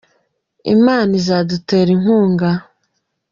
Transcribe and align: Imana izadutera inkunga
Imana 0.75 1.11
izadutera 1.21 1.89
inkunga 1.97 2.49